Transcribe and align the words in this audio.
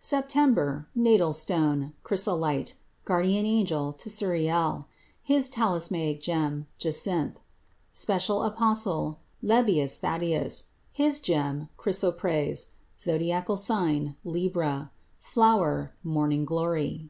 SEPTEMBER 0.00 0.88
Natal 0.96 1.32
stone 1.32 1.92
Chrysolite. 2.02 2.74
Guardian 3.04 3.46
angel 3.46 3.92
Tsuriel. 3.92 4.86
His 5.22 5.48
talismanic 5.48 6.20
gem 6.20 6.66
Jacinth. 6.78 7.38
Special 7.92 8.42
apostle 8.42 9.20
Lebbeus 9.40 9.96
Thaddeus. 9.98 10.70
His 10.90 11.20
gem 11.20 11.68
Chrysoprase. 11.76 12.72
Zodiacal 12.98 13.56
sign 13.56 14.16
Libra. 14.24 14.90
Flower 15.20 15.92
Morning 16.02 16.44
glory. 16.44 17.08